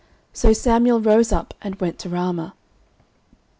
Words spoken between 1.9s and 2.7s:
to Ramah.